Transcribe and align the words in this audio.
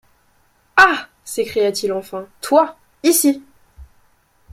Ah! 0.77 1.09
s’écria-t-il 1.23 1.93
enfin, 1.93 2.25
toi! 2.41 2.75
ici! 3.03 3.43